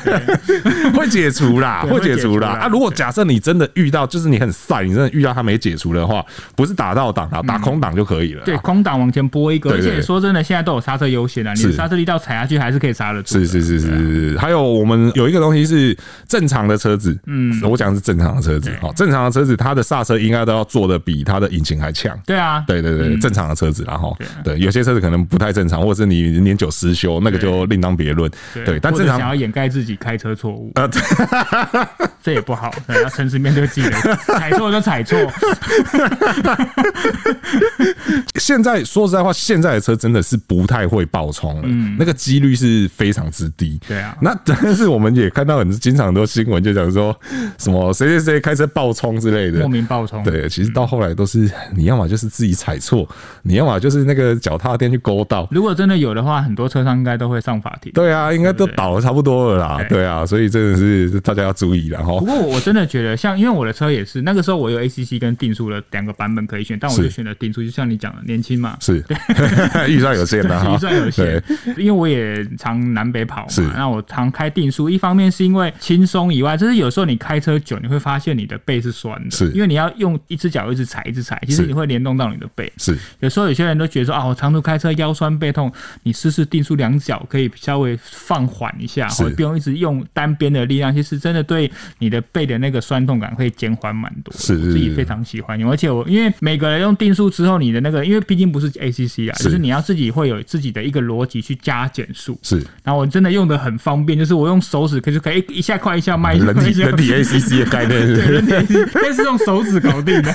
[0.95, 2.49] 会解除啦，会解除啦。
[2.63, 8.45] 啊，如果假设你真的遇到，就是你很晒，你真的遇到他没解除的话，不是打到档啊，打空档就可以了。
[8.45, 13.39] 对，空档往前拨一个，而且说真的，现在都有刹车优先了，你刹车力道踩下去还是可以刹得住。
[13.39, 15.97] 是是是是是，还有我们有一个东西是
[16.29, 22.19] 正常的车子，嗯，我讲的是正常的车子，好，正常的车子它的刹车应该都要做的比它的引擎还强。
[22.27, 28.31] 对啊，对对对，正常的车子，然后对有些车子可能不太正常，或者是你年久失修，那个就另当别论。
[28.65, 30.89] 对，但正常想要掩盖自己开车错误， 呃，
[32.23, 35.19] 这也不好，要诚实面对自己的，踩错就踩错。
[38.37, 43.79] 现在说实在话，现在的车真的是不太会爆冲了，嗯，那个几率是非常之低。
[43.87, 47.17] 对啊，那但是我们也看到很经常很多新闻，就讲说
[47.59, 50.23] 什么谁谁谁开车爆冲之类的，莫名爆冲。
[50.25, 53.09] 对，其实到后来都是你要么就是自己踩错，
[53.43, 55.47] 你要么就是那个脚踏垫去勾到。
[55.51, 57.93] 如果真的有的话，很多车商应该都会上法庭。
[57.93, 59.85] 对啊，应该都倒了差不多了啦。
[59.89, 62.19] 对啊，所以真的是大家要注意了哈。
[62.19, 69.05] 不过我真的觉得，像因为我的车也是那个时候我有 ACC 跟定速的两个版本可以选，但我就选了定速，就像你讲的，年轻嘛，是。
[69.89, 71.43] 预算有限的， 预算有限。
[71.77, 79.51] 因为我也常南北跑嘛，那我常开定速，一方面是因为轻松以外，就是有时候你开车久，你会发现你的背是酸的，是。
[79.53, 82.73] 因为你要用一只脚一直踩，一直踩，其实你会联动到你的背。
[82.79, 82.97] 是。
[83.21, 94.33] 有时候有些人都觉得说啊，我长途开车腰酸背痛，你试试定速两脚可以稍微放缓一下，或者不用一直用单边的力量，其实真的对你的背的那个酸痛感会减缓蛮多。
[94.37, 95.59] 是自己非常喜欢。
[95.59, 102.39] 用，而且我因为每个人用定数之后，你的那个因为毕竟不是 ACC 啊，就是你要自己会有自己的一个逻辑去加减速。
[102.43, 110.33] 是，然后我真的用的很方便，就是我用手指可就可以一下快一下慢，人体人体 ACC 的概念， 对，人体 ACC 是用手指搞定的，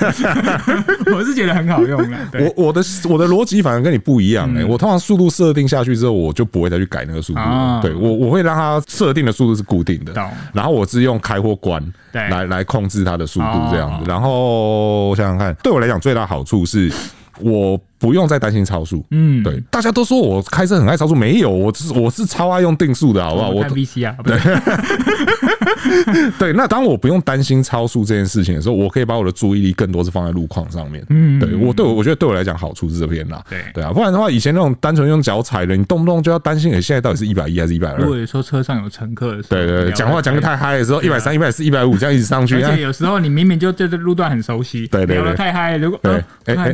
[1.14, 2.18] 我是觉得很好用的。
[2.40, 7.40] 我我的我的逻辑反而跟你不一样哎，我通常速度设定下去之后，我就不会再去改那个速度。
[7.82, 10.12] 对我我会让它设定的速度是固定的，
[10.52, 14.08] 然后我是用开或关来来控制它的速度这样子。
[14.08, 16.92] 然后我想想看，对我来讲最大好处是
[17.40, 17.80] 我。
[17.98, 23.50] 不用再担心超速，嗯，对，大家都说我开车很爱超速，没有，我是我是超爱用定速的，好不好？
[23.50, 24.38] 我 VC 啊，对，
[26.38, 33.58] 对，那当我不用担心超速这件事情的时候，我可以把我的注意力更多是放在路况上面，嗯，对我对我我觉得对我来讲好处是这边啦，对。
[33.74, 37.98] 对啊，不然的话，以前那种单纯用脚踩的，你动不动就要担心，你现在到底是一百一还是一百二？
[37.98, 46.72] 如果说车上有乘客的时候，对对，讲话讲的太嗨的时候，一百三、一百四、一百五这样一直上去，而且有时候你明明就对这路段很熟悉，对对，聊得太嗨，如果哎哎哎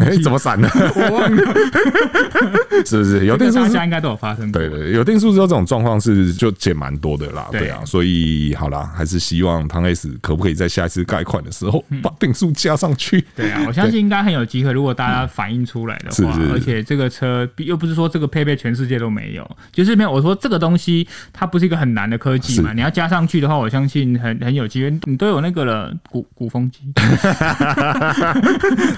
[0.00, 0.68] 哎，怎么闪呢？
[2.86, 3.58] 是不是有定数？
[3.58, 4.60] 大家应该都有发生过。
[4.60, 7.48] 对对，有定数之后，这种状况是就减蛮多的啦。
[7.50, 13.22] 对啊，所以好啦，还是希望唐 S 可不可以在下一次改款的时候把定数加上去？
[13.36, 14.72] 对啊，我相信应该很有机会。
[14.72, 20.10] 如果大家反映出来的话，而且这个车又不是说这个配备全世界都没有，就是没有。
[20.10, 24.98] 我说这个东西它不是一个很难的科技嘛，你要加上去的话，我相信很很有机会。
[25.04, 26.80] 你都有那个了，鼓鼓风机，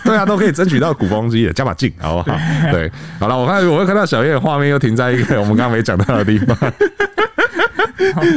[0.04, 2.38] 对啊，都可以争取到鼓风机的，加把劲，好不好？
[2.72, 6.57] 对，好了，我看我又看到小叶的画面又停在一个我们刚刚没讲到的地方。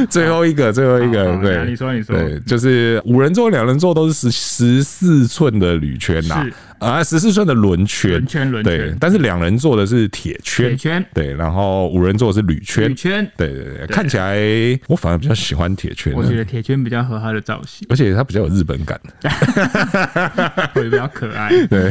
[0.08, 6.34] 最后一个，最后一个，对，你说，你说，对，就是五人座、两人座都是十十四寸的铝圈呐。
[6.34, 6.46] 啊，
[7.02, 14.36] 十四寸的轮圈，轮圈轮圈，对，但是两人坐的是铁圈，铁圈，对，然后五人坐的是铝圈，铝圈，对对对，看起来
[14.86, 19.00] 我反而比较喜欢铁圈，我觉得铁圈比较合它的造型，而且它比较有日本感，
[20.74, 21.90] 会比较可爱， 对，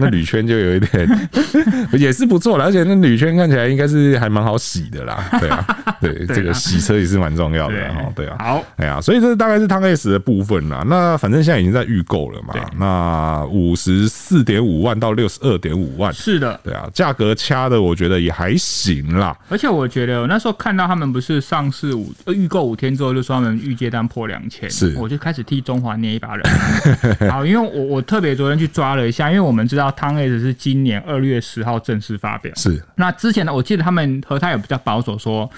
[0.00, 1.08] 那铝圈就有一点
[1.98, 5.66] 也是不错了，而且那铝圈看起来应该是还蛮好洗的啦，对啊，
[6.00, 8.24] 对，这个洗车也是蛮重要的哈，对。
[8.24, 19.36] 啊，好，哎呀，所以这大概是汤 S 的部分啦，那反正现在已经在预购了嘛，那五十四点五万到六十二点五万，是的，对啊，价格掐的我觉得也还行啦。
[19.48, 26.42] 而且我觉得我那时候看到他们不是上市五预购五天之后就说他们预接单破两千，是，我就开始替中华捏一把冷。
[27.28, 32.80] 好，因为我我特别昨天去抓了一下，因为我们知道汤 S 是今年二月十号正式发表，是。
[32.94, 35.50] 那之前呢，我记得他们和他有比较保守说。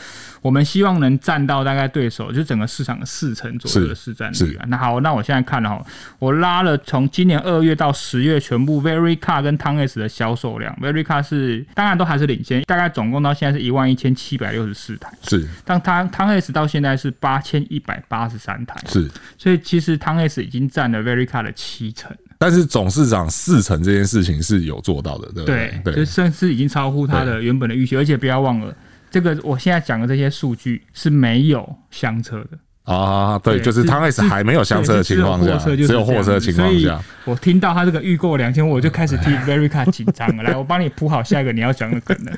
[0.46, 4.64] 我们希望能占到大概对手就整个市场的四成左右的市占率啊。
[4.68, 5.84] 那好，那我现在看了哈，
[6.20, 15.12] 我拉了从今年二月到十月全部 Very Car 跟 Tung S 的销售量，Very Car 是当然都还是领先，大概总共到现在是一万一千七百六十四台。
[15.28, 18.78] 是，但 TANGS 到现在是八千一百八十三台。
[18.88, 22.16] 是，所以其实汤 S 已经占了 Very Car 的七成。
[22.38, 25.80] 但是总市场四成这件事情是有做到的，对不对？
[25.82, 28.72] 对，就甚至已经超乎它的原本的预期，而且不要忘了。
[29.16, 32.58] 这个我现在讲的这些数据是没有相车的。
[32.86, 40.44] 啊，对，就是汤 S 还没有相车的情况下，只有货车的情况下，我听到他这个预购两千，我就开始替 Verica 紧张了。
[40.44, 42.32] 来，我帮你铺好下一个你要讲的可能。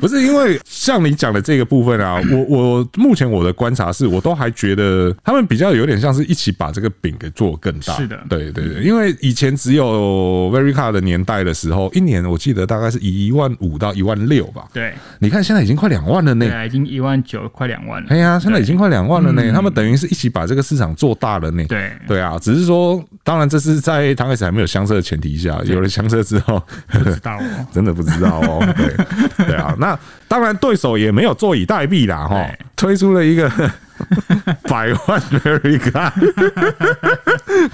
[0.00, 7.94] 不是因为像你讲的这个部分啊，我我目前我的观察是，我都还觉得他们比较有点像是一起把这个饼给做更大。
[7.94, 14.68] 是的，对对对，因为以前只有 Verica 的年代的时候，一年我记得大概是一万五到一万六吧。
[14.72, 16.48] 对，你看现在已经快两万了呢。
[16.48, 18.08] 对，已经一万九，快两万了。
[18.10, 18.40] 哎呀。
[18.44, 21.64] 现在已经快两万了呢，他们等于是一起把这个市场做大了呢。
[21.66, 28.62] 对对啊，只是说，当然这是在刚开始还没有相车的前提下，有了相车之后，不知道哦， 真的不知道哦。
[28.76, 33.50] 对 对啊，那当然对手也没有坐以待毙啦，哈，推出了一个。
[34.68, 36.10] 百万 Veryca，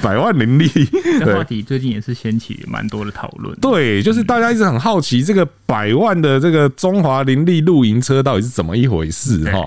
[0.02, 0.68] 百万林立，
[1.18, 3.59] 这话题最近也是掀起蛮多的讨论。
[3.59, 9.50] 对，就是大家一直很好奇，这个百万的这个中华林立露营车到底是怎么一回事？
[9.50, 9.64] 哈，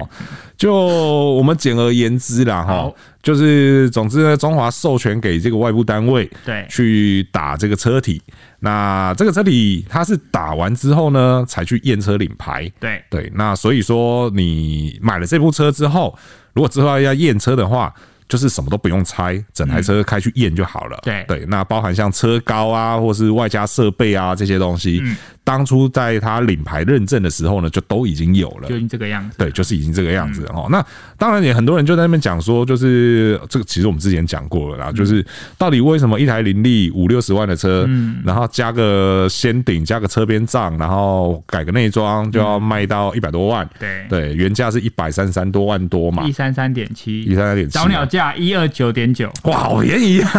[0.63, 2.89] 就我们简而言之啦，哈，
[3.21, 8.21] 就是总之呢，中华授权给这个外部单位，对，去打这个车体。
[8.62, 12.71] 那这个车体它是打完之后呢，才去验车领牌。
[12.80, 16.17] 对对，那所以说你买了这部车之后，
[16.54, 17.93] 如果之后要验车的话，
[18.30, 20.97] 就是什么都不用拆，整台车开去验就好了。
[21.04, 25.04] 对对，那包含像车高啊，或是外加设备啊这些东西。
[25.44, 29.38] 当初在他领牌认证的时候呢，就都已经有了，就已经这个样子。
[29.38, 30.68] 对，就是已经这个样子哦。
[30.70, 30.84] 那
[31.18, 35.26] 当然也很多人就在那边讲说，就是这个其实我们之前讲过了啦，就是
[35.58, 37.88] 到底为什么一台林立五六十万的车，
[38.24, 43.70] 然后加个先顶，加个车边帐，然后改个内装就要卖到一百多万？
[43.80, 44.06] 对。
[44.10, 50.30] 对，原价是一百三十三多万多嘛，一三三点七，一三三点七，早鸟价一二九点九，哇，好便宜啊！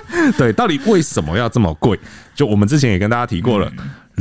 [0.38, 1.98] 对，到底为什么要这么贵？
[2.34, 3.70] 就我们之前也跟大家提过了。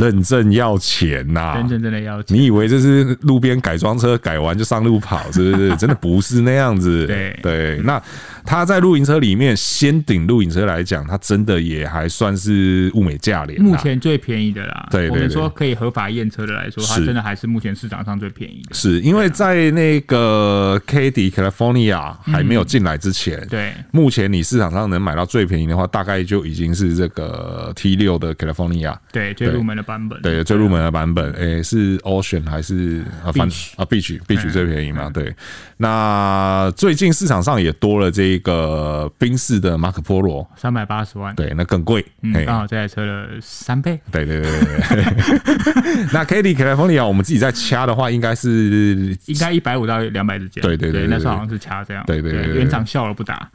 [0.01, 2.35] 认证要钱呐、啊，认证真的要钱。
[2.35, 5.75] 你以为这是路边改装车，改完就上路跑，是不是？
[5.77, 7.05] 真的不是那样子。
[7.05, 8.01] 对对，那
[8.43, 14.87] 他在露营车里面，先顶露营车来讲，它真的也还算是物美价廉，目前最便宜的啦。
[14.89, 18.73] 对，我们说可以合法验车的来说，它真的还是目前市场上最便宜的。
[18.73, 29.90] 是因为在那个 Caddy California 还没有进来之前，对，目前你市场上能买到最便宜的话，大概就已经是这个 T 六的 California，对，最入门的。
[29.91, 33.31] 版本对，最入门的版本，诶、欸，是 Ocean 还是啊？
[33.33, 35.09] 反啊，Beach Beach 最便宜嘛？
[35.13, 35.35] 对。
[35.75, 43.99] 那最近市场上也多了这个宾士的马可波罗，三百八十万，对，那更贵，嗯，刚好这台车的三倍。
[44.11, 46.05] 对对对对对。
[46.13, 50.61] 那 k a t i e California 我们自己在掐的话，应该是 应该一百五到两百之间。
[50.61, 52.03] 对对对，那时候好像是掐这样。
[52.05, 53.49] 对对对，原厂笑了不打，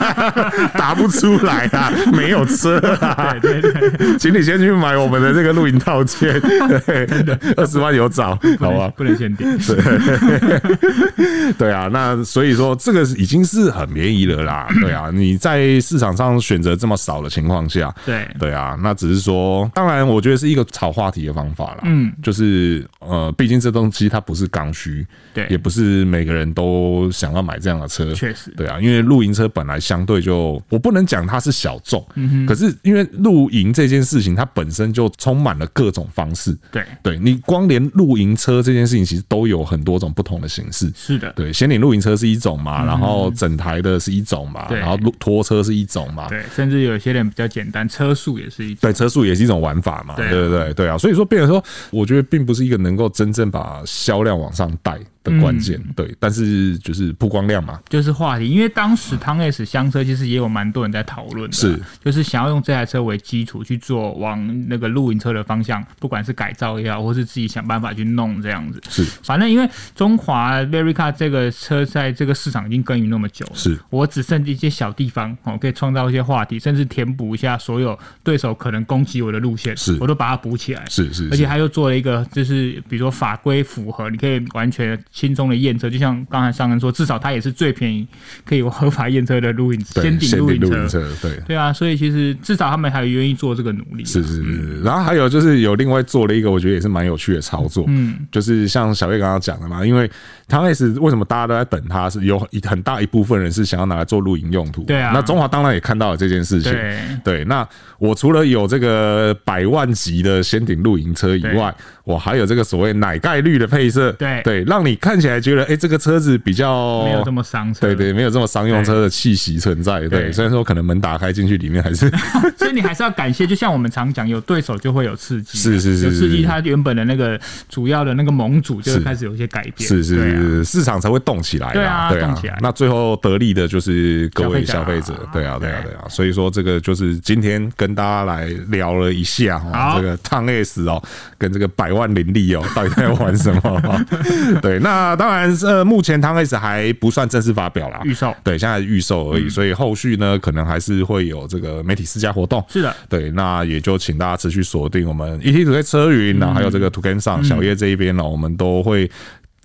[0.78, 3.34] 打不出来啊，没有车啊。
[3.42, 5.47] 对对对，请你先去买我们的这个。
[5.52, 6.38] 录影套件，
[6.86, 7.06] 对，
[7.56, 9.48] 二十万有找，好吧，不能先点。
[9.58, 14.68] 对，对啊，那所以说这个已经是很便宜了啦。
[14.82, 21.78] 对啊，你在市场上选择这么少的情况下，对，对啊，那只是说，当然我觉得是一个炒话题的方法啦。
[21.84, 28.12] 嗯，就是呃，毕竟这东西它不是刚需，对，也不是每个人都想要买这样的车。
[28.12, 36.56] 确实，对啊，因为露营车本来相对就，我不能讲它它是小众，嗯，可是因为露营这件事情，它本身就充满了各种方式。
[36.72, 40.90] 对，对你光连露营车这件事情，其实都有很多种不同的形式。
[40.94, 54.98] 是的，对，先领露营车是一种嘛，然后整台的是一种嘛，然后拖车是一种嘛，对，甚至有些人比较简单，车速也是一种，对，车速也是一种玩法嘛，对对对对啊，所以说，变成说，我觉得并不是一个能够真正把销量往上带。
[55.28, 58.48] 的关键对，但是就是曝光量嘛，就是话题。
[58.48, 68.80] 因为当时汤 S 厢车其实也有蛮多人在讨论的，是就是想要用这台车为基础去做往那个露营车的方向，不管是改造也好，或是自己想办法去弄这样子。
[68.88, 80.84] 是，反正因为中华 Verica 这个车在这个市场已经耕耘那么久了，是我只剩一些小地方哦，可以创造一些话题，甚至填补一下所有对手可能攻击我的路线，是，我都把它补起来。
[80.88, 85.90] 是是，而且他又做了一个，就是比如说法规符合，你可以完全轻松的验车。
[85.90, 88.06] 就像刚才上人说，至少它也是最便宜，
[88.44, 91.04] 可以合法验车的露营先顶露营车。
[91.20, 94.04] 对对啊，所以其实至少他们还愿意做这个努力。
[94.04, 97.84] 是是是，然后还有就是有另外做了一个，我觉得也是蛮有趣的操作。
[97.88, 100.08] 嗯，就是像小月刚刚讲的嘛，因为
[100.48, 104.82] 汤 S 为什么大家都在等他，是有很大一部分人是想要拿来做露营用途。
[104.84, 106.72] 对啊，那中华当然也看到了这件事情。
[106.72, 107.66] 对对，那
[107.98, 111.72] 我除了有这个百万级的掀顶露营车以外，
[112.04, 114.10] 我还有这个所谓奶盖绿的配色。
[114.12, 120.00] 对对，让你看起来觉得哎、欸，这个车子比较没有这么商车，对对，没有这么商用车的气息存在。
[120.00, 122.08] 对，对虽然说可能门打开进去里面还是，
[122.56, 123.46] 所以你还是要感谢。
[123.46, 127.38] 就像我们常讲，有对手就会有刺激，是是是，有刺激，它原本的那个
[127.68, 131.72] 主要的那个盟主就会开始有一些改变，是是是，市场才会动起来。
[131.72, 132.58] 对啊，动起来。
[132.60, 135.14] 那最后得利的就是各位消费者。
[135.32, 136.04] 对啊，对啊，对啊。
[136.08, 141.00] 所以说这个就是今天跟大家来聊了一下哈，这个汤 S 哦，
[141.38, 144.04] 跟这个百万林立哦， 到底在玩什么？
[144.60, 145.68] 对，那当然是。
[145.68, 148.34] 呃，目前汤 S 还不算正式发表啦，预售。
[148.42, 152.64] 对，现在预售而已，所以后续呢，可能还是会有这个媒体试驾活动。
[152.68, 159.10] 是的，对，那也就请大家持续锁定我们 ET Today 车云，然后还有这个 2Game 小叶这一边呢，我们都会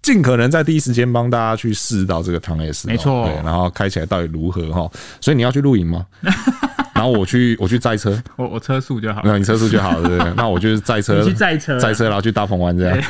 [0.04, 4.92] 尽可能在第一时间帮大家去试到这个汤 S，没错，对，然后开起来到底如何哈？
[5.20, 6.06] 所以你要去露营吗？
[7.04, 10.32] 然后我去， 我去载车，我我车速就好，那你车速就好，对不对？
[10.38, 12.98] 那我就是载车，去载车，载车，然后去大鹏湾这样。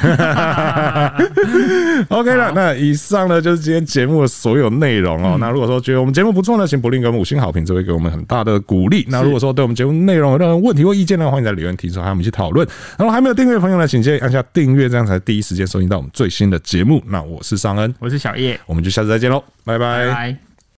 [2.09, 5.37] OK 了，那以上呢就是今天节目的所有内容哦。
[5.39, 9.05] 那如果说觉得我们节目不错呢，请不吝给我们五星好评，这会给我们很大的鼓励。
[9.09, 12.67] 那如果说对我们节目内容有任何问题或意见呢，欢迎在留言提出，还有我们一起讨论。
[12.97, 16.99] 然后还没有订阅的朋友呢，请记得按下订阅，这样才第一时间收听到我们最新的节目。
[17.05, 20.52] 那我是尚恩，我是小叶，我们就下次再见喽，拜拜。